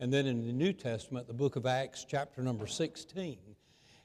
[0.00, 3.36] and then in the New Testament, the book of Acts, chapter number 16.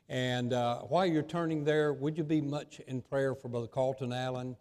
[0.09, 4.11] And uh, while you're turning there, would you be much in prayer for Brother Carlton
[4.11, 4.55] Allen?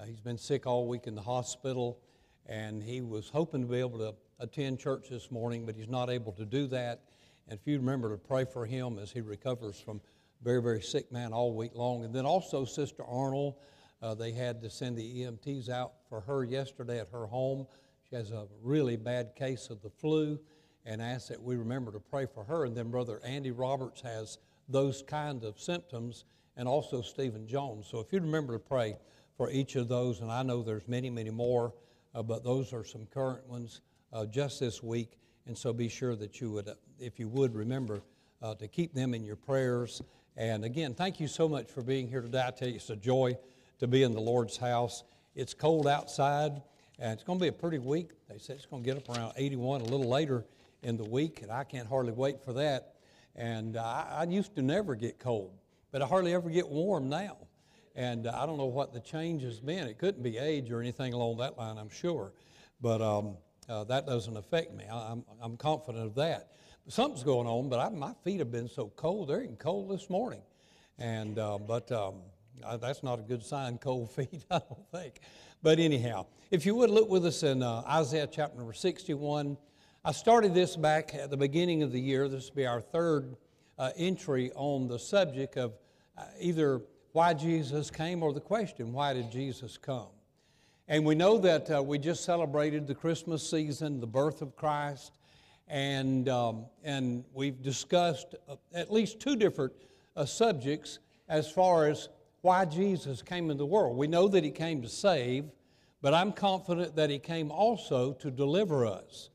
[0.00, 1.98] Uh, he's been sick all week in the hospital,
[2.46, 6.08] and he was hoping to be able to attend church this morning, but he's not
[6.08, 7.02] able to do that.
[7.48, 10.00] And if you remember to pray for him as he recovers from
[10.42, 12.04] very, very sick man all week long.
[12.04, 13.56] And then also Sister Arnold,
[14.00, 17.66] uh, they had to send the EMTs out for her yesterday at her home.
[18.08, 20.38] She has a really bad case of the flu
[20.84, 22.64] and ask that we remember to pray for her.
[22.64, 26.24] And then Brother Andy Roberts has those kind of symptoms,
[26.56, 27.86] and also Stephen Jones.
[27.88, 28.96] So if you remember to pray
[29.36, 31.72] for each of those, and I know there's many, many more,
[32.14, 33.80] uh, but those are some current ones
[34.12, 35.18] uh, just this week.
[35.46, 38.02] And so be sure that you would, uh, if you would, remember
[38.42, 40.02] uh, to keep them in your prayers.
[40.36, 42.44] And again, thank you so much for being here today.
[42.46, 43.38] I tell you, it's a joy
[43.78, 45.04] to be in the Lord's house.
[45.34, 46.60] It's cold outside,
[46.98, 48.10] and it's going to be a pretty week.
[48.28, 50.44] They said it's going to get up around 81 a little later
[50.82, 52.94] in the week, and I can't hardly wait for that.
[53.34, 55.52] And I, I, used to never get cold,
[55.92, 57.36] but I hardly ever get warm now.
[57.94, 59.88] And I don't know what the change has been.
[59.88, 62.32] It couldn't be age or anything along that line, I'm sure.
[62.80, 63.36] But um,
[63.68, 64.84] uh, that doesn't affect me.
[64.90, 66.52] I, am I'm, I'm confident of that.
[66.88, 69.28] Something's going on, but I, my feet have been so cold.
[69.28, 70.42] They're even cold this morning.
[70.98, 72.14] And, uh, but um,
[72.80, 75.20] that's not a good sign, cold feet, I don't think.
[75.62, 79.56] But anyhow, if you would look with us in uh, Isaiah chapter number 61.
[80.04, 82.28] I started this back at the beginning of the year.
[82.28, 83.36] This will be our third
[83.78, 85.72] uh, entry on the subject of
[86.16, 86.80] uh, either
[87.12, 90.06] why Jesus came or the question, why did Jesus come?
[90.86, 95.18] And we know that uh, we just celebrated the Christmas season, the birth of Christ,
[95.66, 99.72] and, um, and we've discussed uh, at least two different
[100.16, 102.08] uh, subjects as far as
[102.42, 103.96] why Jesus came in the world.
[103.96, 105.46] We know that he came to save,
[106.00, 109.30] but I'm confident that he came also to deliver us.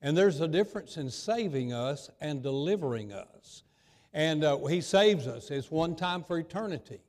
[0.00, 3.64] And there's a difference in saving us and delivering us.
[4.12, 7.00] And uh, He saves us, it's one time for eternity.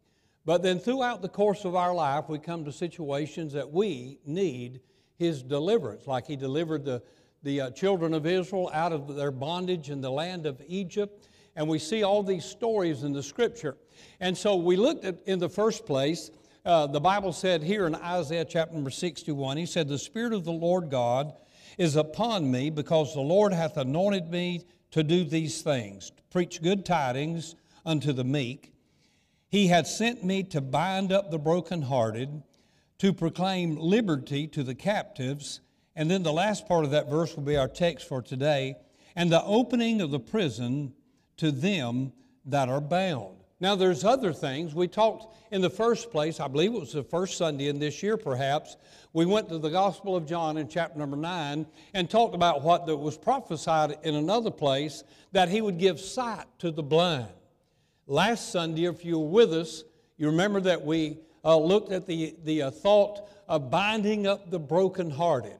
[0.45, 4.81] But then throughout the course of our life, we come to situations that we need
[5.17, 7.03] His deliverance, like He delivered the,
[7.43, 11.29] the uh, children of Israel out of their bondage in the land of Egypt.
[11.55, 13.77] And we see all these stories in the scripture.
[14.19, 16.31] And so we looked at, in the first place,
[16.65, 20.43] uh, the Bible said here in Isaiah chapter number 61, He said, The Spirit of
[20.43, 21.33] the Lord God
[21.79, 26.61] is upon me because the Lord hath anointed me to do these things, to preach
[26.61, 28.73] good tidings unto the meek.
[29.47, 32.43] He hath sent me to bind up the brokenhearted,
[32.99, 35.61] to proclaim liberty to the captives.
[35.95, 38.75] And then the last part of that verse will be our text for today
[39.15, 40.93] and the opening of the prison
[41.37, 42.11] to them
[42.45, 43.38] that are bound.
[43.61, 44.73] Now, there's other things.
[44.73, 48.01] We talked in the first place, I believe it was the first Sunday in this
[48.01, 48.77] year perhaps,
[49.11, 52.85] we went to the Gospel of John in chapter number 9 and talked about what
[52.85, 55.03] that was prophesied in another place
[55.33, 57.27] that he would give sight to the blind.
[58.07, 59.83] Last Sunday, if you were with us,
[60.17, 64.59] you remember that we uh, looked at the, the uh, thought of binding up the
[64.59, 65.57] brokenhearted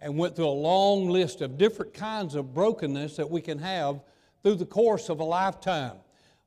[0.00, 4.00] and went through a long list of different kinds of brokenness that we can have
[4.42, 5.96] through the course of a lifetime.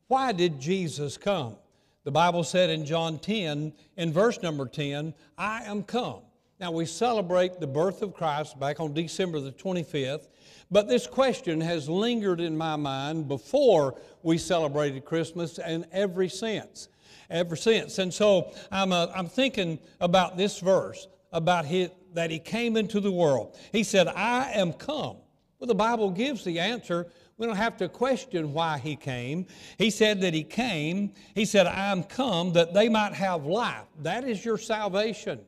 [0.08, 1.56] Why did Jesus come?
[2.04, 6.22] The Bible said in John 10, in verse number 10, I am come.
[6.60, 10.28] Now, we celebrate the birth of Christ back on December the 25th,
[10.70, 16.90] but this question has lingered in my mind before we celebrated Christmas and ever since.
[17.30, 18.00] Ever since.
[18.00, 23.00] And so I'm, uh, I'm thinking about this verse, about his, that he came into
[23.00, 23.58] the world.
[23.72, 25.18] He said, I am come.
[25.60, 29.48] Well, the Bible gives the answer we don't have to question why he came.
[29.78, 31.14] He said that he came.
[31.34, 33.86] He said, I'm come that they might have life.
[34.02, 35.40] That is your salvation.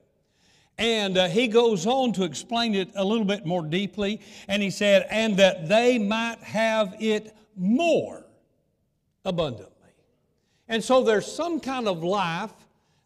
[0.78, 4.20] And uh, he goes on to explain it a little bit more deeply.
[4.48, 8.26] And he said, and that they might have it more
[9.24, 9.72] abundantly.
[10.68, 12.52] And so there's some kind of life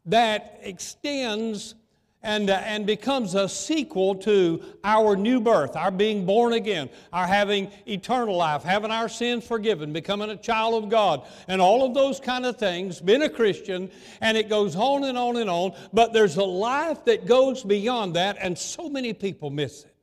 [0.05, 1.75] that extends
[2.21, 7.25] and, uh, and becomes a sequel to our new birth, our being born again, our
[7.25, 11.93] having eternal life, having our sins forgiven, becoming a child of God, and all of
[11.93, 13.89] those kind of things, being a Christian,
[14.19, 15.73] and it goes on and on and on.
[15.93, 19.95] But there's a life that goes beyond that, and so many people miss it.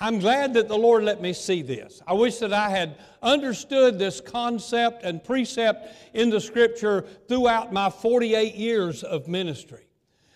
[0.00, 2.02] I'm glad that the Lord let me see this.
[2.06, 7.90] I wish that I had understood this concept and precept in the Scripture throughout my
[7.90, 9.86] 48 years of ministry.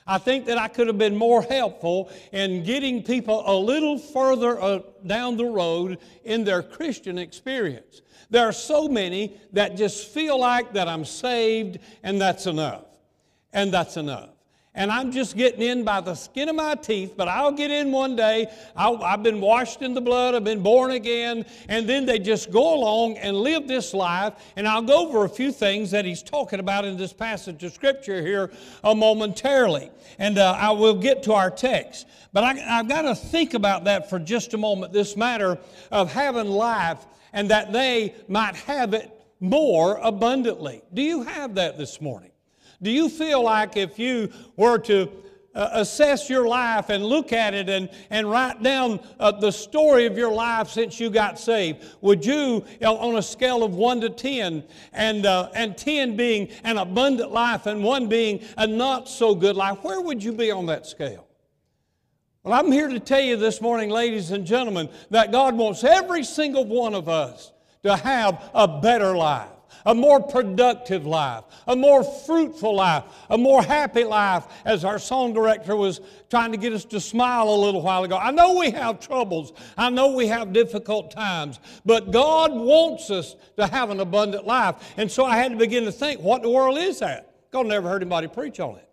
[0.09, 4.61] I think that I could have been more helpful in getting people a little further
[4.61, 8.01] uh, down the road in their Christian experience.
[8.31, 12.85] There are so many that just feel like that I'm saved and that's enough.
[13.53, 14.31] And that's enough.
[14.79, 17.91] And I'm just getting in by the skin of my teeth, but I'll get in
[17.91, 18.47] one day.
[18.77, 22.53] i have been washed in the blood, I've been born again, and then they just
[22.53, 24.35] go along and live this life.
[24.55, 27.73] And I'll go over a few things that he's talking about in this passage of
[27.73, 28.53] Scripture here
[28.85, 29.91] uh, momentarily.
[30.21, 32.07] And uh, I will get to our text.
[32.33, 35.59] But I, I've got to think about that for just a moment this matter
[35.91, 39.11] of having life and that they might have it
[39.41, 40.83] more abundantly.
[40.95, 42.31] Do you have that this morning?
[42.81, 45.11] Do you feel like if you were to
[45.55, 50.07] uh, assess your life and look at it and, and write down uh, the story
[50.07, 54.11] of your life since you got saved, would you, on a scale of 1 to
[54.11, 59.35] 10, and, uh, and 10 being an abundant life and 1 being a not so
[59.35, 61.27] good life, where would you be on that scale?
[62.45, 66.23] Well, I'm here to tell you this morning, ladies and gentlemen, that God wants every
[66.23, 67.53] single one of us
[67.83, 73.63] to have a better life a more productive life, a more fruitful life, a more
[73.63, 77.83] happy life, as our song director was trying to get us to smile a little
[77.83, 78.17] while ago.
[78.17, 83.37] I know we have troubles, I know we have difficult times, but God wants us
[83.57, 84.77] to have an abundant life.
[84.97, 87.35] And so I had to begin to think, what the world is that?
[87.51, 88.89] God never heard anybody preach on it.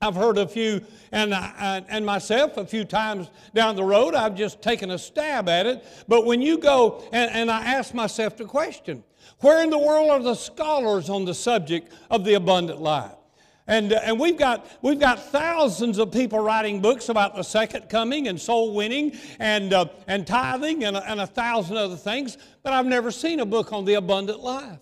[0.00, 4.14] I've heard a few, and, uh, I, and myself a few times down the road,
[4.14, 5.84] I've just taken a stab at it.
[6.06, 9.02] But when you go, and, and I ask myself the question
[9.40, 13.12] where in the world are the scholars on the subject of the abundant life?
[13.68, 17.88] And, uh, and we've, got, we've got thousands of people writing books about the second
[17.88, 22.72] coming and soul winning and, uh, and tithing and, and a thousand other things, but
[22.72, 24.78] I've never seen a book on the abundant life.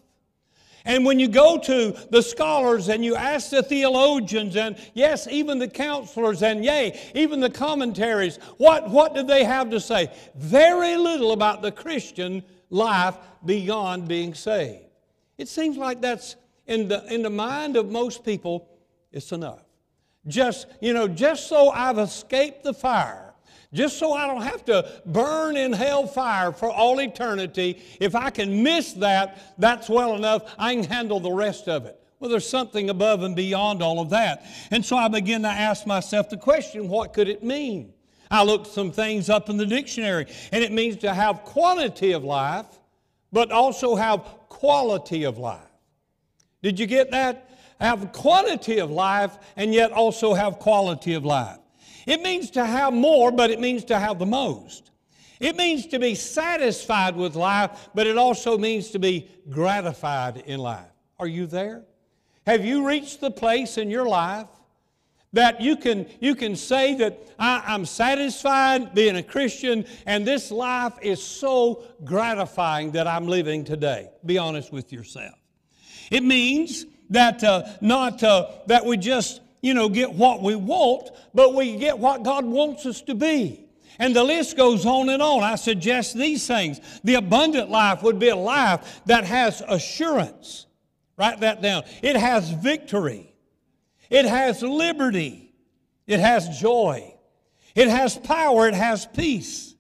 [0.87, 5.58] And when you go to the scholars and you ask the theologians, and yes, even
[5.58, 10.12] the counselors, and yea, even the commentaries, what, what did they have to say?
[10.35, 12.43] Very little about the Christian
[12.74, 14.82] life beyond being saved.
[15.38, 16.36] It seems like that's
[16.66, 18.68] in the, in the mind of most people,
[19.12, 19.62] it's enough.
[20.26, 23.34] Just, you know, just so I've escaped the fire,
[23.72, 28.30] just so I don't have to burn in hell fire for all eternity, if I
[28.30, 30.54] can miss that, that's well enough.
[30.58, 32.00] I can handle the rest of it.
[32.18, 34.46] Well, there's something above and beyond all of that.
[34.70, 37.92] And so I begin to ask myself the question what could it mean?
[38.30, 42.24] I looked some things up in the dictionary, and it means to have quantity of
[42.24, 42.66] life,
[43.32, 45.60] but also have quality of life.
[46.62, 47.50] Did you get that?
[47.80, 51.58] Have quantity of life and yet also have quality of life.
[52.06, 54.90] It means to have more, but it means to have the most.
[55.40, 60.60] It means to be satisfied with life, but it also means to be gratified in
[60.60, 60.86] life.
[61.18, 61.84] Are you there?
[62.46, 64.48] Have you reached the place in your life
[65.34, 70.50] that you can, you can say that I, am satisfied being a Christian and this
[70.50, 74.10] life is so gratifying that I'm living today.
[74.25, 75.34] Be honest with yourself.
[76.10, 81.10] It means that uh, not uh, that we just, you know, get what we want,
[81.34, 83.66] but we get what God wants us to be.
[83.98, 85.42] And the list goes on and on.
[85.42, 86.81] I suggest these things.
[87.04, 90.66] The abundant life would be a life that has assurance.
[91.16, 91.84] Write that down.
[92.02, 93.33] It has victory.
[94.14, 95.52] It has liberty.
[96.06, 97.16] It has joy.
[97.75, 98.69] It has power.
[98.69, 99.75] It has peace.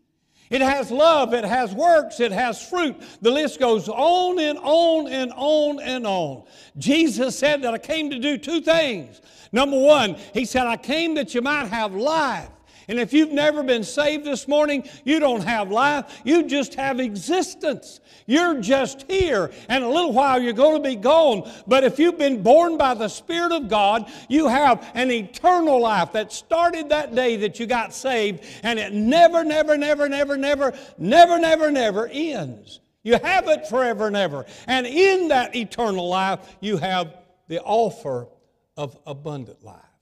[0.50, 1.32] It has love.
[1.34, 2.18] It has works.
[2.18, 2.96] It has fruit.
[3.22, 6.42] The list goes on and on and on and on.
[6.76, 9.20] Jesus said that I came to do two things.
[9.52, 12.50] Number one, He said, I came that you might have life
[12.88, 17.00] and if you've never been saved this morning, you don't have life, you just have
[17.00, 18.00] existence.
[18.26, 21.50] You're just here, and a little while you're going to be gone.
[21.66, 26.12] But if you've been born by the Spirit of God, you have an eternal life
[26.12, 30.72] that started that day that you got saved, and it never, never, never, never, never,
[30.98, 32.80] never, never, never ends.
[33.02, 34.46] You have it forever and ever.
[34.66, 37.14] And in that eternal life, you have
[37.48, 38.28] the offer
[38.76, 39.93] of abundant life.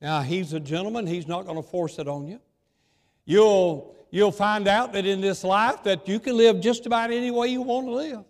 [0.00, 1.06] Now, he's a gentleman.
[1.06, 2.40] He's not going to force it on you.
[3.24, 7.30] You'll, you'll find out that in this life that you can live just about any
[7.30, 8.24] way you want to live.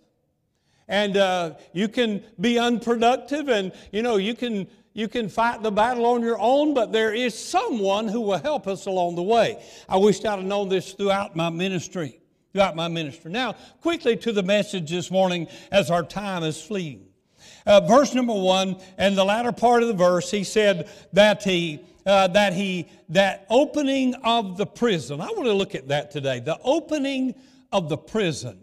[0.89, 5.71] And uh, you can be unproductive and, you know, you can, you can fight the
[5.71, 9.63] battle on your own, but there is someone who will help us along the way.
[9.89, 12.21] I wish I'd have known this throughout my ministry.
[12.55, 13.31] Throughout my ministry.
[13.31, 17.08] Now, quickly to the message this morning as our time is fleeting
[17.69, 21.81] uh, verse number one, and the latter part of the verse, he said that he,
[22.07, 25.21] uh, that he, that opening of the prison.
[25.21, 26.41] I want to look at that today.
[26.41, 27.35] The opening
[27.71, 28.59] of the prison.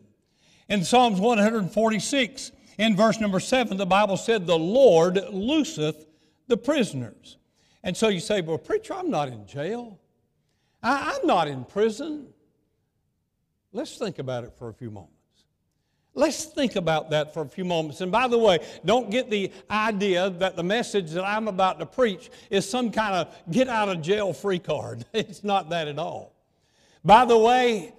[0.67, 6.07] In Psalms 146, in verse number seven, the Bible said, The Lord looseth
[6.47, 7.37] the prisoners.
[7.83, 9.99] And so you say, Well, preacher, I'm not in jail.
[10.81, 12.27] I, I'm not in prison.
[13.71, 15.14] Let's think about it for a few moments.
[16.17, 17.99] Let's think about that for a few moments.
[17.99, 21.85] And by the way, don't get the idea that the message that I'm about to
[21.85, 25.05] preach is some kind of get out of jail free card.
[25.13, 26.33] It's not that at all.
[27.03, 27.93] By the way,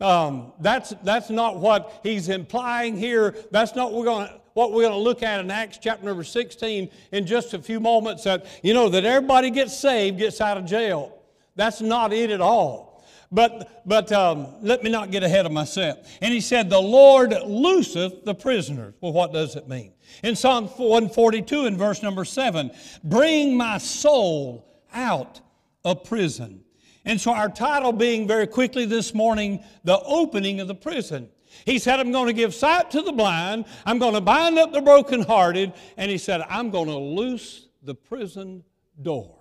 [0.00, 3.36] um, that's, that's not what he's implying here.
[3.52, 6.24] That's not what we're to what we're going to look at in Acts chapter number
[6.24, 10.58] 16 in just a few moments that, you know, that everybody gets saved, gets out
[10.58, 11.18] of jail.
[11.56, 12.91] That's not it at all.
[13.32, 15.98] But, but um, let me not get ahead of myself.
[16.20, 18.94] And he said, The Lord looseth the prisoners.
[19.00, 19.94] Well, what does it mean?
[20.22, 22.70] In Psalm 142, in verse number 7,
[23.02, 25.40] bring my soul out
[25.82, 26.62] of prison.
[27.06, 31.30] And so, our title being very quickly this morning, The Opening of the Prison.
[31.64, 34.72] He said, I'm going to give sight to the blind, I'm going to bind up
[34.72, 38.62] the brokenhearted, and he said, I'm going to loose the prison
[39.00, 39.38] doors.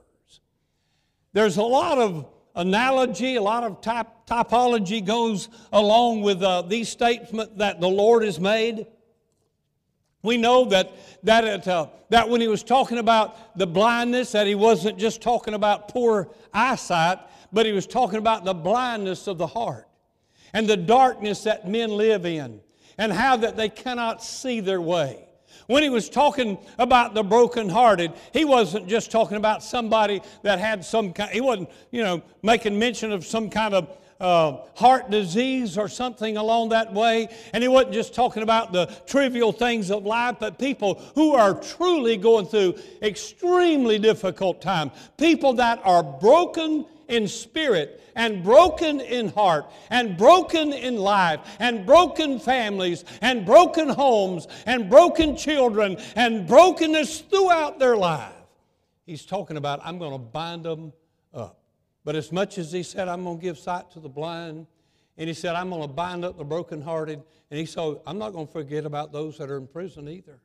[1.33, 6.89] There's a lot of analogy, a lot of type, typology goes along with uh, these
[6.89, 8.85] statements that the Lord has made.
[10.23, 10.91] We know that,
[11.23, 15.21] that, it, uh, that when he was talking about the blindness, that he wasn't just
[15.21, 17.19] talking about poor eyesight,
[17.51, 19.87] but he was talking about the blindness of the heart
[20.53, 22.61] and the darkness that men live in
[22.97, 25.27] and how that they cannot see their way.
[25.67, 30.83] When he was talking about the brokenhearted, he wasn't just talking about somebody that had
[30.83, 35.77] some kind, he wasn't, you know, making mention of some kind of uh, heart disease
[35.77, 37.27] or something along that way.
[37.53, 41.55] And he wasn't just talking about the trivial things of life, but people who are
[41.55, 44.91] truly going through extremely difficult times.
[45.17, 51.85] People that are broken in spirit and broken in heart and broken in life and
[51.85, 58.33] broken families and broken homes and broken children and brokenness throughout their life.
[59.05, 60.93] He's talking about, I'm going to bind them
[61.33, 61.59] up.
[62.03, 64.67] But as much as he said, I'm going to give sight to the blind,
[65.17, 68.31] and he said, I'm going to bind up the brokenhearted, and he said, I'm not
[68.31, 70.39] going to forget about those that are in prison either.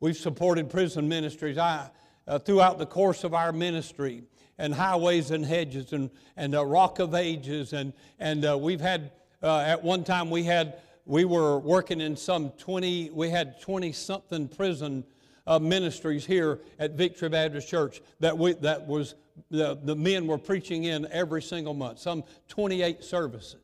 [0.00, 1.90] We've supported prison ministries I,
[2.26, 4.24] uh, throughout the course of our ministry
[4.58, 7.72] and highways and hedges and, and uh, rock of ages.
[7.72, 12.16] And, and uh, we've had, uh, at one time, we had, we were working in
[12.16, 15.04] some 20, we had 20 something prison
[15.46, 19.14] uh, ministries here at Victory Baptist Church that, we, that was,
[19.50, 23.60] the, the men were preaching in every single month, some 28 services.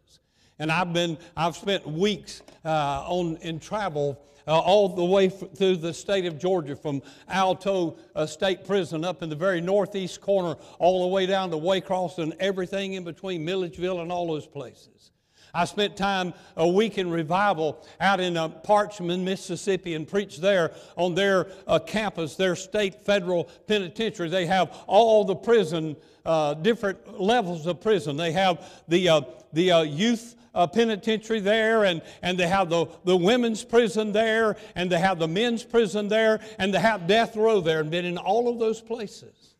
[0.58, 5.42] And I've been, I've spent weeks uh, on, in travel uh, all the way f-
[5.56, 10.20] through the state of Georgia, from Alto uh, State Prison up in the very northeast
[10.20, 14.46] corner, all the way down to Waycross and everything in between Milledgeville and all those
[14.46, 15.12] places.
[15.54, 20.72] I spent time a week in revival out in uh, Parchman, Mississippi, and preached there
[20.96, 24.30] on their uh, campus, their state federal penitentiary.
[24.30, 25.94] They have all the prison,
[26.24, 28.16] uh, different levels of prison.
[28.16, 29.20] They have the, uh,
[29.52, 34.56] the uh, youth uh, penitentiary there, and, and they have the, the women's prison there,
[34.74, 38.04] and they have the men's prison there, and they have death row there, and been
[38.04, 39.54] in all of those places.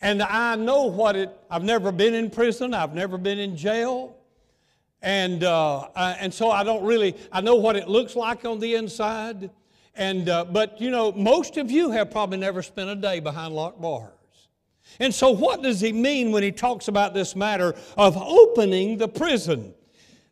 [0.00, 4.14] And I know what it, I've never been in prison, I've never been in jail.
[5.00, 8.58] And, uh, I, and so I don't really, I know what it looks like on
[8.58, 9.50] the inside.
[9.94, 13.54] And, uh, but you know, most of you have probably never spent a day behind
[13.54, 14.12] locked bars.
[15.00, 19.08] And so, what does he mean when he talks about this matter of opening the
[19.08, 19.74] prison?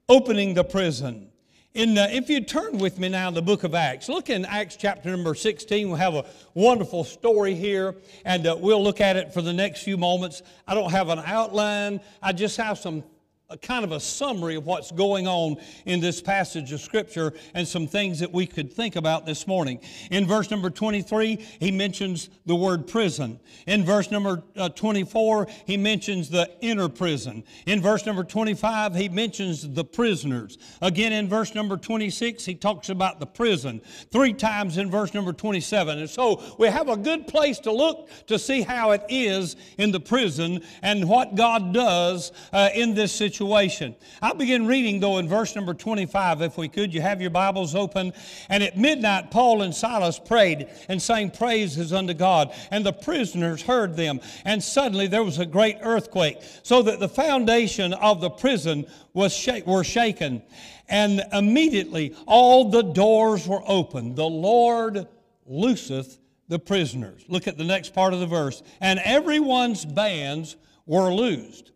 [0.08, 1.30] Opening the prison.
[1.74, 4.44] In, uh, if you turn with me now in the book of Acts, look in
[4.46, 5.88] Acts chapter number 16.
[5.88, 7.94] We'll have a wonderful story here,
[8.24, 10.42] and uh, we'll look at it for the next few moments.
[10.66, 13.04] I don't have an outline, I just have some
[13.48, 17.66] a kind of a summary of what's going on in this passage of Scripture and
[17.66, 19.78] some things that we could think about this morning.
[20.10, 23.38] In verse number 23, he mentions the word prison.
[23.68, 27.44] In verse number uh, 24, he mentions the inner prison.
[27.66, 30.58] In verse number 25, he mentions the prisoners.
[30.82, 33.80] Again, in verse number 26, he talks about the prison.
[34.10, 36.00] Three times in verse number 27.
[36.00, 39.92] And so we have a good place to look to see how it is in
[39.92, 43.94] the prison and what God does uh, in this situation situation.
[44.22, 46.94] I'll begin reading, though, in verse number 25, if we could.
[46.94, 48.14] You have your Bibles open.
[48.48, 52.54] And at midnight, Paul and Silas prayed and sang praises unto God.
[52.70, 54.20] And the prisoners heard them.
[54.46, 59.36] And suddenly there was a great earthquake, so that the foundation of the prison was
[59.36, 60.42] sh- were shaken.
[60.88, 64.16] And immediately all the doors were opened.
[64.16, 65.06] The Lord
[65.44, 67.22] looseth the prisoners.
[67.28, 68.62] Look at the next part of the verse.
[68.80, 71.72] And everyone's bands were loosed.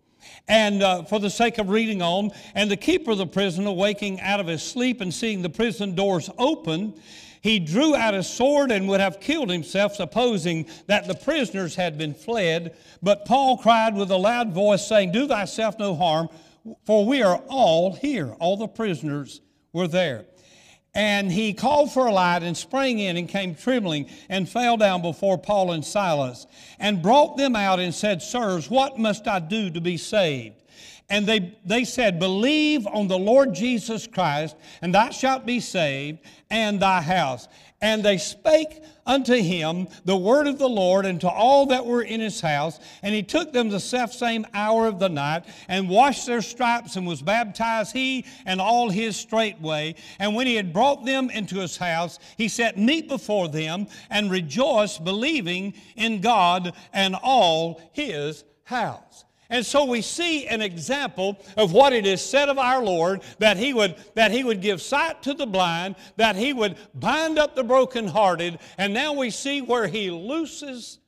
[0.50, 4.20] And uh, for the sake of reading on, and the keeper of the prison, awaking
[4.20, 6.92] out of his sleep and seeing the prison doors open,
[7.40, 11.96] he drew out his sword and would have killed himself, supposing that the prisoners had
[11.96, 12.76] been fled.
[13.00, 16.28] But Paul cried with a loud voice, saying, Do thyself no harm,
[16.84, 18.32] for we are all here.
[18.40, 19.40] All the prisoners
[19.72, 20.24] were there.
[20.94, 25.02] And he called for a light and sprang in and came trembling and fell down
[25.02, 26.46] before Paul and Silas
[26.80, 30.56] and brought them out and said, Sirs, what must I do to be saved?
[31.08, 36.20] And they, they said, Believe on the Lord Jesus Christ, and thou shalt be saved,
[36.50, 37.48] and thy house.
[37.82, 42.02] And they spake unto him the word of the Lord and to all that were
[42.02, 42.78] in his house.
[43.02, 47.06] And he took them the selfsame hour of the night and washed their stripes and
[47.06, 49.94] was baptized, he and all his straightway.
[50.18, 54.30] And when he had brought them into his house, he set meat before them and
[54.30, 59.24] rejoiced, believing in God and all his house.
[59.50, 63.56] And so we see an example of what it is said of our Lord that
[63.56, 67.56] he would, that he would give sight to the blind, that he would bind up
[67.56, 71.00] the brokenhearted, and now we see where he looses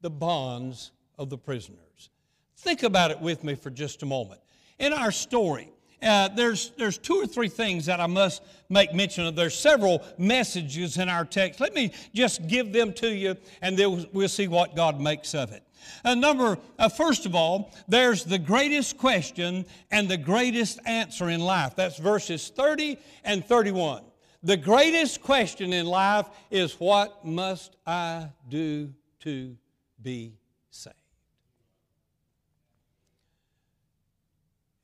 [0.00, 2.10] the bonds of the prisoners.
[2.56, 4.40] Think about it with me for just a moment.
[4.78, 5.70] In our story,
[6.02, 9.36] uh, there's, there's two or three things that I must make mention of.
[9.36, 11.60] There's several messages in our text.
[11.60, 15.52] Let me just give them to you, and then we'll see what God makes of
[15.52, 15.62] it.
[16.04, 21.40] Uh, number, uh, first of all, there's the greatest question and the greatest answer in
[21.40, 21.76] life.
[21.76, 24.02] That's verses 30 and 31.
[24.42, 29.56] The greatest question in life is what must I do to
[30.02, 30.32] be
[30.70, 30.96] saved?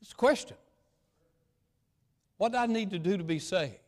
[0.03, 0.57] It's a question.
[2.37, 3.79] What do I need to do to be saved?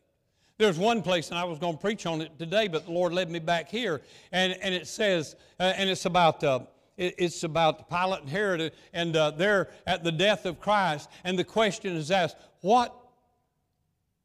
[0.57, 3.13] There's one place, and I was going to preach on it today, but the Lord
[3.13, 4.01] led me back here,
[4.33, 6.59] and, and it says, uh, and it's about uh,
[6.99, 11.09] it's about Pilate and Herod, and uh, they're at the death of Christ.
[11.23, 12.93] And the question is asked, What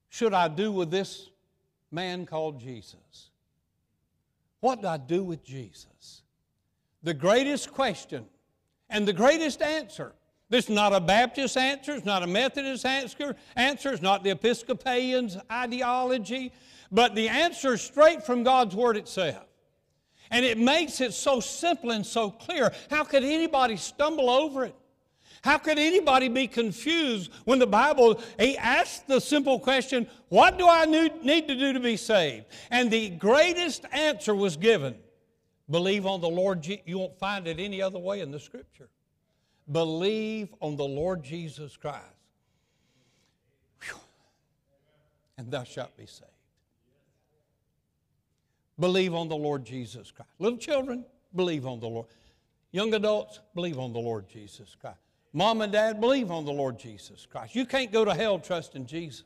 [0.09, 1.31] should I do with this
[1.93, 3.31] man called Jesus?
[4.61, 6.23] What do I do with Jesus?
[7.03, 8.27] The greatest question
[8.91, 10.13] and the greatest answer.
[10.51, 14.31] This is not a Baptist answer, it's not a Methodist answer, answer, it's not the
[14.31, 16.53] Episcopalian's ideology,
[16.91, 19.47] but the answer straight from God's Word itself.
[20.35, 22.73] And it makes it so simple and so clear.
[22.91, 24.75] How could anybody stumble over it?
[25.45, 30.67] How could anybody be confused when the Bible, he asked the simple question, What do
[30.69, 32.47] I need to do to be saved?
[32.73, 34.97] And the greatest answer was given
[35.71, 36.67] Believe on the Lord.
[36.67, 38.89] You won't find it any other way in the Scripture.
[39.71, 42.03] Believe on the Lord Jesus Christ.
[43.85, 44.01] Whew.
[45.39, 46.34] And thou shalt be saved.
[48.79, 50.31] Believe on the Lord Jesus Christ.
[50.39, 52.07] Little children, believe on the Lord.
[52.73, 54.99] Young adults, believe on the Lord Jesus Christ.
[55.33, 57.55] Mom and dad, believe on the Lord Jesus Christ.
[57.55, 59.25] You can't go to hell trusting Jesus.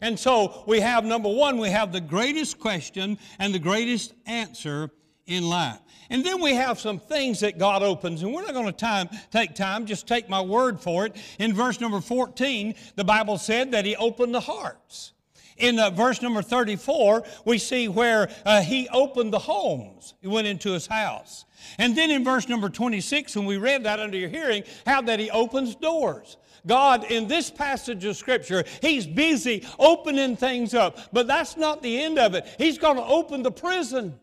[0.00, 4.90] And so we have number one, we have the greatest question and the greatest answer
[5.26, 5.78] in life.
[6.10, 9.08] And then we have some things that God opens, and we're not going to time,
[9.32, 11.16] take time, just take my word for it.
[11.38, 15.12] In verse number 14, the Bible said that He opened the hearts.
[15.56, 20.14] In uh, verse number 34, we see where uh, he opened the homes.
[20.20, 21.44] He went into his house.
[21.78, 25.18] And then in verse number 26, when we read that under your hearing, how that
[25.18, 26.36] he opens doors.
[26.66, 30.98] God, in this passage of Scripture, He's busy opening things up.
[31.12, 32.46] But that's not the end of it.
[32.58, 34.18] He's going to open the prison.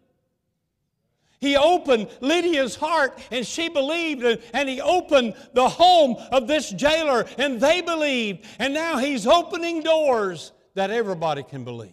[1.40, 7.26] He opened Lydia's heart and she believed, and He opened the home of this jailer
[7.38, 8.46] and they believed.
[8.60, 11.92] And now He's opening doors that everybody can believe.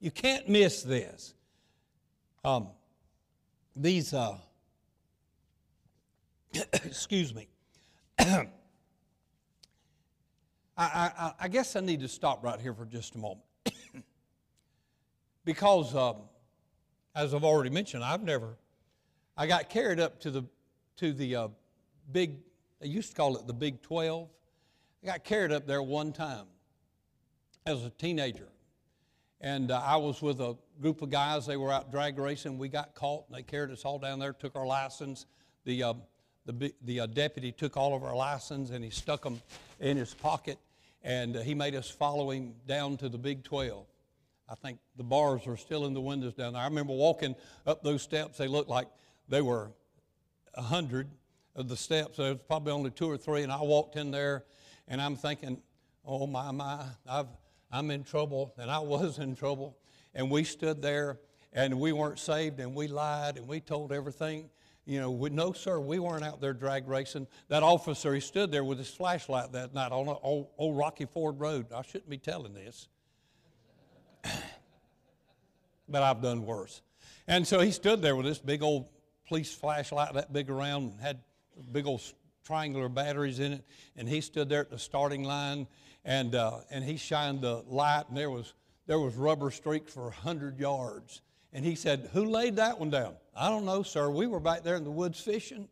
[0.00, 1.34] You can't miss this.
[2.44, 2.68] Um,
[3.76, 4.36] these, uh,
[6.72, 7.48] excuse me.
[8.18, 8.46] I,
[10.76, 13.44] I, I, guess I need to stop right here for just a moment.
[15.44, 16.16] because, um,
[17.14, 18.56] as I've already mentioned, I've never,
[19.36, 20.44] I got carried up to the,
[20.96, 21.48] to the uh,
[22.10, 22.38] big,
[22.80, 24.26] they used to call it the Big 12.
[25.02, 26.46] I got carried up there one time
[27.70, 28.48] as a teenager.
[29.40, 31.46] And uh, I was with a group of guys.
[31.46, 32.58] They were out drag racing.
[32.58, 35.26] We got caught, and they carried us all down there, took our license.
[35.64, 35.94] The, uh,
[36.44, 39.40] the, the uh, deputy took all of our license, and he stuck them
[39.78, 40.58] in his pocket,
[41.02, 43.86] and uh, he made us follow him down to the Big 12.
[44.48, 46.62] I think the bars are still in the windows down there.
[46.62, 48.36] I remember walking up those steps.
[48.36, 48.88] They looked like
[49.28, 49.70] they were
[50.54, 51.08] a hundred
[51.54, 52.16] of the steps.
[52.16, 54.44] There was probably only two or three, and I walked in there,
[54.88, 55.62] and I'm thinking,
[56.04, 57.28] oh my, my, I've,
[57.72, 59.76] I'm in trouble, and I was in trouble.
[60.14, 61.18] And we stood there,
[61.52, 64.50] and we weren't saved, and we lied, and we told everything.
[64.86, 67.28] You know, we, no, sir, we weren't out there drag racing.
[67.48, 71.38] That officer, he stood there with his flashlight that night on old, old Rocky Ford
[71.38, 71.66] Road.
[71.72, 72.88] I shouldn't be telling this,
[75.88, 76.82] but I've done worse.
[77.28, 78.88] And so he stood there with this big old
[79.28, 81.20] police flashlight, that big around, had
[81.70, 82.02] big old
[82.44, 83.64] triangular batteries in it,
[83.96, 85.66] and he stood there at the starting line,
[86.04, 88.54] and uh, and he shined the light, and there was
[88.86, 91.22] there was rubber streaks for hundred yards.
[91.52, 94.10] And he said, "Who laid that one down?" I don't know, sir.
[94.10, 95.68] We were back there in the woods fishing.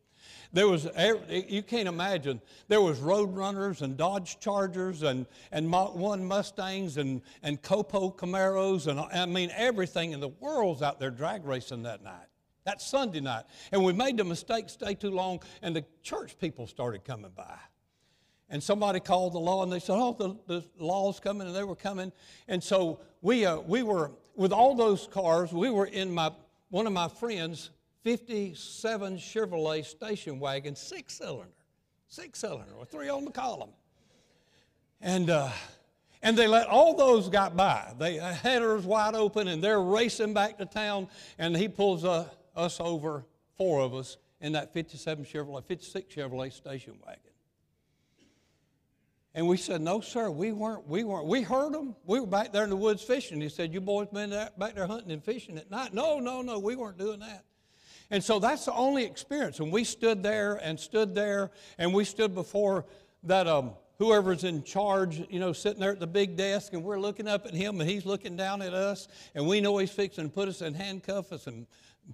[0.53, 0.89] There was,
[1.29, 7.21] you can't imagine, there was Roadrunners and Dodge Chargers and, and Mach 1 Mustangs and,
[7.43, 12.03] and COPO Camaros and I mean everything in the world's out there drag racing that
[12.03, 12.28] night.
[12.69, 13.45] That Sunday night.
[13.73, 17.57] And we made the mistake stay too long and the church people started coming by.
[18.51, 21.65] And somebody called the law and they said, oh, the, the law's coming and they
[21.65, 22.13] were coming.
[22.47, 26.31] And so we, uh, we were, with all those cars, we were in my,
[26.69, 27.71] one of my friends'
[28.05, 31.49] 57 Chevrolet station wagon, six cylinder,
[32.09, 33.71] six cylinder, with three on the column.
[35.01, 35.49] And, uh,
[36.23, 37.95] and they let all those got by.
[37.99, 41.09] They headers wide open, and they're racing back to town.
[41.39, 43.25] And he pulls uh, us over,
[43.57, 47.23] four of us, in that 57 Chevrolet, 56 Chevrolet station wagon.
[49.35, 50.87] And we said, No, sir, we weren't.
[50.89, 51.27] We weren't.
[51.27, 51.95] We heard them.
[52.07, 53.41] We were back there in the woods fishing.
[53.41, 55.95] He said, You boys been back there hunting and fishing at night?
[55.95, 57.45] No, no, no, we weren't doing that.
[58.11, 59.61] And so that's the only experience.
[59.61, 62.87] And we stood there and stood there, and we stood before
[63.25, 67.01] that um, whoever's in charge, you know, sitting there at the big desk, and we're
[67.01, 70.25] looking up at him, and he's looking down at us, and we know he's fixing
[70.25, 71.67] to put us in handcuffs and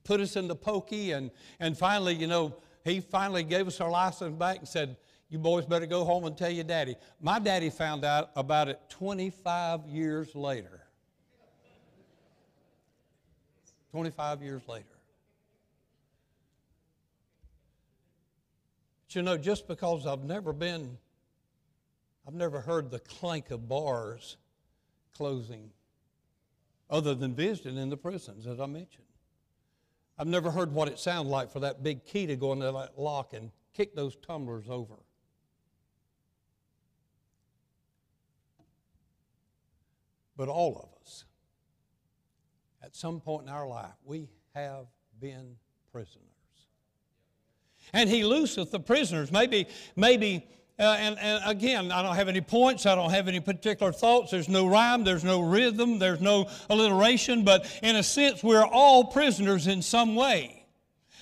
[0.03, 1.13] put us in the pokey.
[1.13, 1.31] And,
[1.61, 4.97] and finally, you know, he finally gave us our license back and said,
[5.29, 6.97] You boys better go home and tell your daddy.
[7.21, 10.81] My daddy found out about it 25 years later.
[13.93, 14.87] 25 years later.
[19.07, 20.99] But you know, just because I've never been,
[22.27, 24.37] I've never heard the clank of bars
[25.15, 25.71] closing,
[26.91, 29.04] other than visiting in the prisons, as I mentioned.
[30.19, 32.99] I've never heard what it sounded like for that big key to go into that
[32.99, 34.95] lock and kick those tumblers over.
[40.37, 41.25] But all of us,
[42.83, 44.87] at some point in our life, we have
[45.21, 45.57] been
[45.93, 46.35] prisoners
[47.93, 49.31] and he looseth the prisoners.
[49.31, 50.47] Maybe, maybe,
[50.79, 54.31] uh, and, and again, I don't have any points, I don't have any particular thoughts.
[54.33, 59.05] There's no rhyme, there's no rhythm, there's no alliteration, but in a sense, we're all
[59.05, 60.65] prisoners in some way.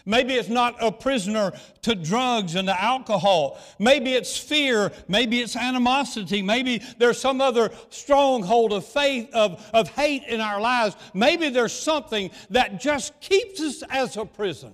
[0.05, 3.61] Maybe it's not a prisoner to drugs and to alcohol.
[3.79, 4.91] Maybe it's fear.
[5.07, 6.43] Maybe it's animosity.
[6.43, 10.97] Maybe there's some other stronghold of faith, of, of hate in our lives.
[11.15, 14.73] Maybe there's something that just keeps us as a prisoner.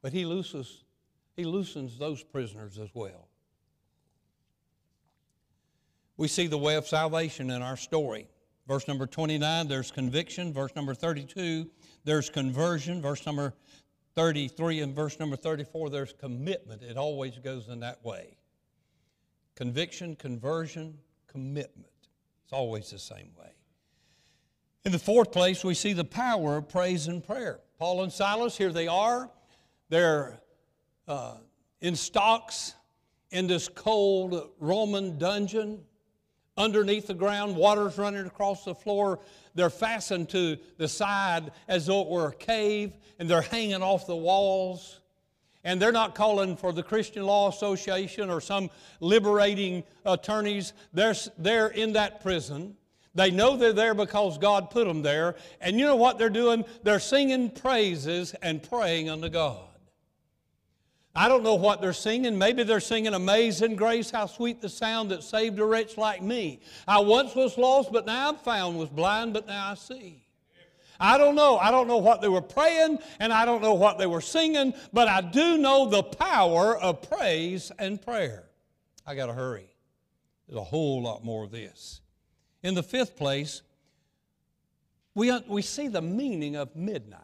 [0.00, 0.83] But he looses,
[1.36, 3.28] he loosens those prisoners as well.
[6.16, 8.28] We see the way of salvation in our story.
[8.68, 10.52] Verse number 29, there's conviction.
[10.52, 11.68] Verse number 32,
[12.04, 13.02] there's conversion.
[13.02, 13.52] Verse number
[14.14, 16.82] 33 and verse number 34, there's commitment.
[16.82, 18.36] It always goes in that way.
[19.56, 21.88] Conviction, conversion, commitment.
[22.44, 23.50] It's always the same way.
[24.84, 27.60] In the fourth place, we see the power of praise and prayer.
[27.78, 29.30] Paul and Silas, here they are.
[29.88, 30.40] They're
[31.06, 31.36] uh,
[31.80, 32.74] in stocks
[33.30, 35.80] in this cold Roman dungeon.
[36.56, 39.18] Underneath the ground, water's running across the floor.
[39.56, 44.06] They're fastened to the side as though it were a cave, and they're hanging off
[44.06, 45.00] the walls.
[45.64, 50.74] And they're not calling for the Christian Law Association or some liberating attorneys.
[50.92, 52.76] They're, they're in that prison.
[53.16, 55.36] They know they're there because God put them there.
[55.60, 56.64] And you know what they're doing?
[56.82, 59.73] They're singing praises and praying unto God.
[61.16, 62.36] I don't know what they're singing.
[62.36, 66.60] Maybe they're singing Amazing Grace, how sweet the sound that saved a wretch like me.
[66.88, 70.24] I once was lost, but now I'm found, was blind, but now I see.
[70.98, 71.56] I don't know.
[71.58, 74.74] I don't know what they were praying, and I don't know what they were singing,
[74.92, 78.44] but I do know the power of praise and prayer.
[79.06, 79.68] I got to hurry.
[80.48, 82.00] There's a whole lot more of this.
[82.62, 83.62] In the fifth place,
[85.14, 87.20] we, we see the meaning of midnight.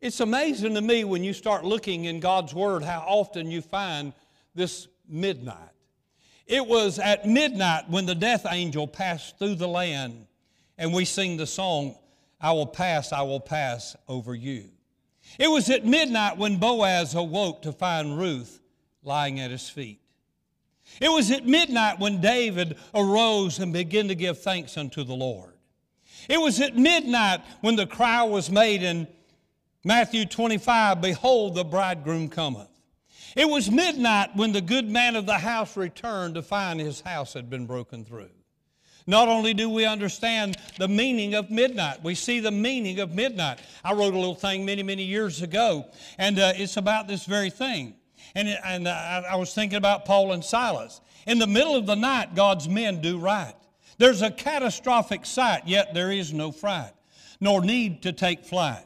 [0.00, 4.12] It's amazing to me when you start looking in God's Word how often you find
[4.54, 5.70] this midnight.
[6.46, 10.26] It was at midnight when the death angel passed through the land,
[10.78, 11.96] and we sing the song,
[12.40, 14.68] I will pass, I will pass over you.
[15.38, 18.60] It was at midnight when Boaz awoke to find Ruth
[19.02, 20.00] lying at his feet.
[21.00, 25.54] It was at midnight when David arose and began to give thanks unto the Lord.
[26.28, 29.08] It was at midnight when the cry was made in
[29.86, 32.66] Matthew 25, Behold, the bridegroom cometh.
[33.36, 37.34] It was midnight when the good man of the house returned to find his house
[37.34, 38.30] had been broken through.
[39.06, 43.60] Not only do we understand the meaning of midnight, we see the meaning of midnight.
[43.84, 45.86] I wrote a little thing many, many years ago,
[46.18, 47.94] and uh, it's about this very thing.
[48.34, 51.00] And, and uh, I was thinking about Paul and Silas.
[51.28, 53.54] In the middle of the night, God's men do right.
[53.98, 56.90] There's a catastrophic sight, yet there is no fright,
[57.40, 58.85] nor need to take flight,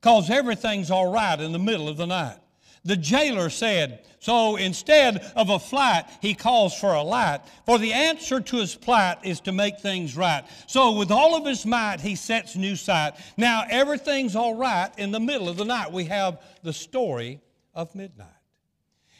[0.00, 2.38] because everything's all right in the middle of the night.
[2.84, 7.40] The jailer said, so instead of a flight, he calls for a light.
[7.66, 10.44] For the answer to his plight is to make things right.
[10.66, 13.14] So with all of his might, he sets new sight.
[13.36, 15.92] Now everything's all right in the middle of the night.
[15.92, 17.40] We have the story
[17.74, 18.28] of midnight.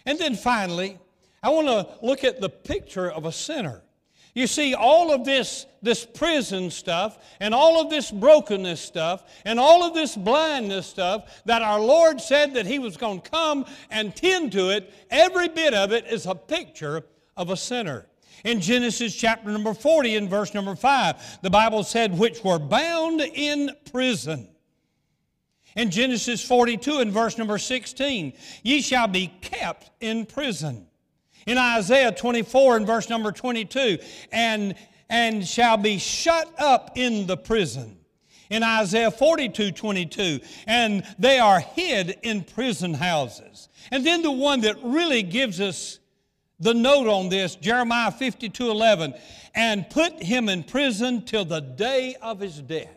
[0.07, 0.99] And then finally,
[1.43, 3.83] I want to look at the picture of a sinner.
[4.39, 9.59] You see, all of this, this prison stuff and all of this brokenness stuff and
[9.59, 13.67] all of this blindness stuff that our Lord said that He was going to come
[13.91, 17.05] and tend to it, every bit of it is a picture
[17.37, 18.07] of a sinner.
[18.45, 23.21] In Genesis chapter number 40 and verse number 5, the Bible said, which were bound
[23.21, 24.49] in prison.
[25.75, 30.88] In Genesis 42 and verse number 16, ye shall be kept in prison
[31.49, 33.99] in Isaiah 24 and verse number 22,
[34.31, 34.75] and,
[35.09, 37.97] and shall be shut up in the prison.
[38.51, 43.71] In Isaiah 42, 22, and they are hid in prison houses.
[43.91, 46.01] And then the one that really gives us
[46.61, 49.15] the note on this, Jeremiah 52, 11,
[49.55, 52.95] and put him in prison till the day of his death.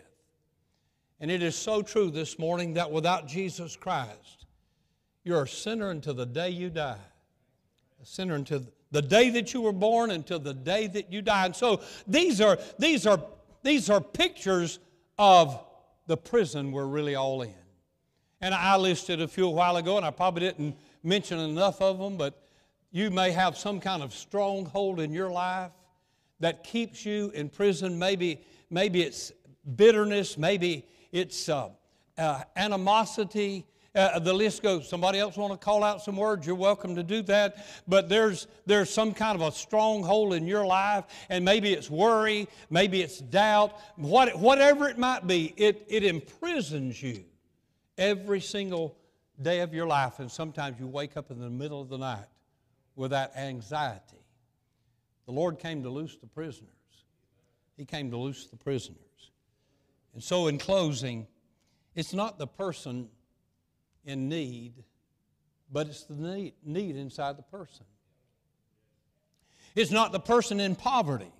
[1.21, 4.45] And it is so true this morning that without Jesus Christ,
[5.23, 6.97] you're a sinner until the day you die
[8.01, 11.55] a sinner until the day that you were born until the day that you died.
[11.55, 13.21] So these are, these are,
[13.61, 14.79] these are pictures
[15.19, 15.63] of
[16.07, 17.53] the prison we're really all in.
[18.41, 21.99] And I listed a few a while ago, and I probably didn't mention enough of
[21.99, 22.43] them, but
[22.91, 25.71] you may have some kind of stronghold in your life
[26.39, 27.99] that keeps you in prison.
[27.99, 29.31] Maybe, maybe it's
[29.75, 31.69] bitterness, maybe it's uh,
[32.17, 34.87] uh, animosity, uh, the list goes.
[34.87, 36.47] Somebody else want to call out some words?
[36.47, 37.65] You're welcome to do that.
[37.87, 42.47] But there's there's some kind of a stronghold in your life, and maybe it's worry,
[42.69, 45.53] maybe it's doubt, what, whatever it might be.
[45.57, 47.25] It it imprisons you
[47.97, 48.97] every single
[49.41, 52.27] day of your life, and sometimes you wake up in the middle of the night
[52.95, 54.25] with that anxiety.
[55.25, 56.69] The Lord came to loose the prisoners.
[57.77, 58.99] He came to loose the prisoners.
[60.13, 61.27] And so, in closing,
[61.95, 63.09] it's not the person
[64.05, 64.73] in need,
[65.71, 67.85] but it's the need, need inside the person.
[69.75, 71.31] It's not the person in poverty,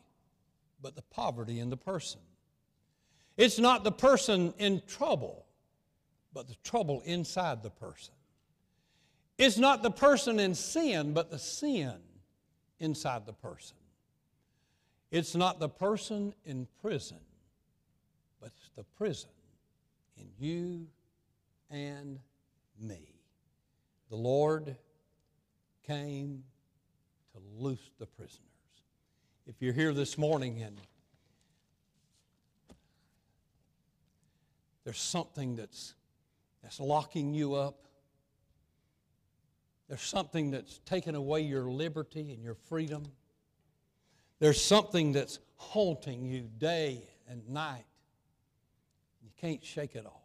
[0.82, 2.22] but the poverty in the person.
[3.38, 5.46] It's not the person in trouble,
[6.34, 8.14] but the trouble inside the person.
[9.38, 11.96] It's not the person in sin, but the sin
[12.80, 13.78] inside the person.
[15.10, 17.20] It's not the person in prison,
[18.40, 19.30] but it's the prison
[20.18, 20.88] in you
[21.70, 22.20] and
[22.82, 23.22] me.
[24.10, 24.76] The Lord
[25.86, 26.44] came
[27.34, 28.48] to loose the prisoners.
[29.48, 30.80] If you're here this morning and
[34.84, 35.94] there's something that's,
[36.62, 37.86] that's locking you up,
[39.88, 43.04] there's something that's taken away your liberty and your freedom,
[44.40, 47.86] there's something that's haunting you day and night,
[49.22, 50.21] you can't shake it off.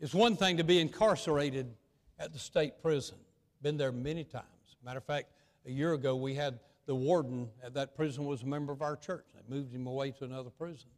[0.00, 1.74] It's one thing to be incarcerated
[2.18, 3.18] at the state prison.
[3.60, 4.46] Been there many times.
[4.82, 5.28] Matter of fact,
[5.66, 8.96] a year ago we had the warden at that prison was a member of our
[8.96, 9.26] church.
[9.34, 10.88] They moved him away to another prison.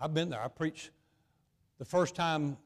[0.00, 0.40] I've been there.
[0.40, 0.90] I preached
[1.78, 2.56] the first time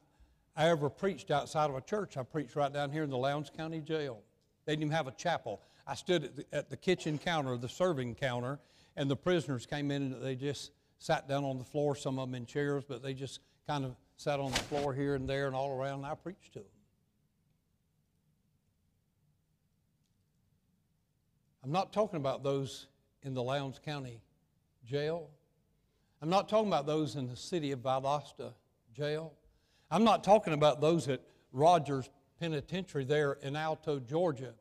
[0.56, 2.16] I ever preached outside of a church.
[2.16, 4.22] I preached right down here in the Lowndes County Jail.
[4.66, 5.60] They didn't even have a chapel.
[5.84, 8.60] I stood at the, at the kitchen counter, the serving counter,
[8.96, 12.28] and the prisoners came in and they just sat down on the floor, some of
[12.28, 15.46] them in chairs, but they just kind of sat on the floor here and there
[15.46, 16.68] and all around, and I preached to them.
[21.64, 22.86] I'm not talking about those
[23.22, 24.20] in the Lowndes County
[24.84, 25.28] jail.
[26.22, 28.52] I'm not talking about those in the city of Valdosta
[28.94, 29.34] jail.
[29.90, 31.20] I'm not talking about those at
[31.52, 34.54] Rogers Penitentiary there in Alto, Georgia,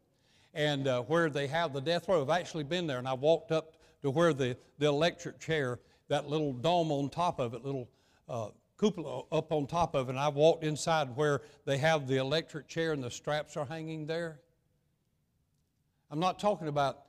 [0.53, 2.23] and uh, where they have the death row.
[2.23, 6.27] I've actually been there, and I walked up to where the, the electric chair, that
[6.27, 7.87] little dome on top of it, little
[8.27, 12.17] uh, cupola up on top of it, and I walked inside where they have the
[12.17, 14.39] electric chair and the straps are hanging there.
[16.11, 16.99] I'm not talking about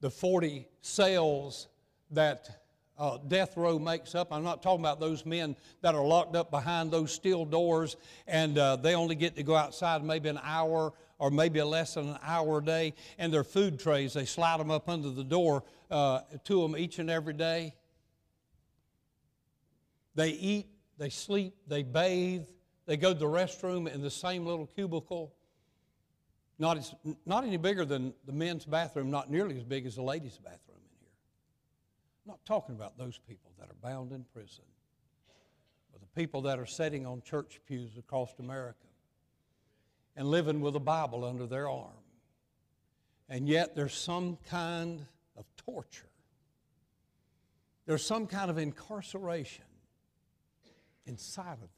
[0.00, 1.68] the 40 cells
[2.10, 2.62] that
[2.98, 4.32] uh, death row makes up.
[4.32, 7.96] I'm not talking about those men that are locked up behind those steel doors
[8.26, 12.10] and uh, they only get to go outside maybe an hour or maybe less than
[12.10, 12.94] an hour a day.
[13.18, 16.98] And their food trays, they slide them up under the door uh, to them each
[16.98, 17.74] and every day.
[20.14, 20.66] They eat,
[21.02, 22.46] they sleep, they bathe,
[22.86, 25.34] they go to the restroom in the same little cubicle.
[26.60, 26.94] Not, as,
[27.26, 30.78] not any bigger than the men's bathroom, not nearly as big as the ladies' bathroom
[30.78, 31.10] in here.
[32.24, 34.62] I'm not talking about those people that are bound in prison,
[35.90, 38.86] but the people that are sitting on church pews across America
[40.14, 41.90] and living with a Bible under their arm.
[43.28, 45.04] And yet there's some kind
[45.36, 46.10] of torture,
[47.86, 49.64] there's some kind of incarceration
[51.06, 51.68] inside of them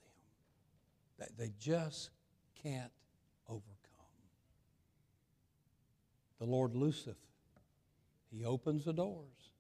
[1.19, 2.11] that they just
[2.63, 2.91] can't
[3.49, 3.63] overcome.
[6.39, 7.17] The Lord looseth,
[8.31, 9.51] He opens the doors,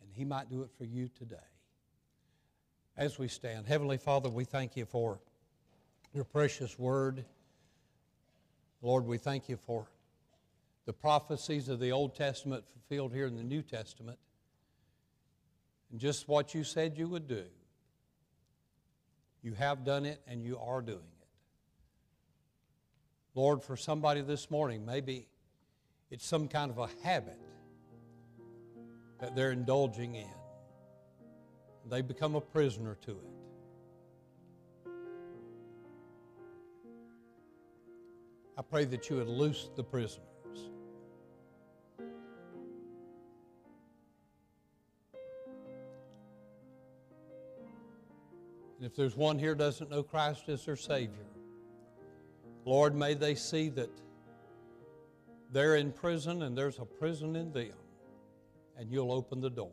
[0.00, 1.36] and He might do it for you today.
[2.96, 5.18] As we stand, Heavenly Father, we thank you for
[6.12, 7.24] your precious word.
[8.82, 9.88] Lord, we thank you for
[10.86, 14.18] the prophecies of the Old Testament fulfilled here in the New Testament,
[15.90, 17.44] and just what you said you would do.
[19.44, 21.26] You have done it and you are doing it.
[23.34, 25.28] Lord, for somebody this morning, maybe
[26.10, 27.38] it's some kind of a habit
[29.20, 30.34] that they're indulging in.
[31.90, 34.88] They become a prisoner to it.
[38.56, 40.33] I pray that you would loose the prisoners.
[48.84, 51.24] And if there's one here doesn't know Christ as their Savior,
[52.66, 53.88] Lord, may they see that
[55.50, 57.72] they're in prison and there's a prison in them,
[58.76, 59.72] and you'll open the door.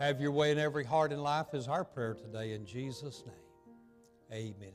[0.00, 4.54] Have your way in every heart and life is our prayer today in Jesus' name.
[4.56, 4.72] Amen.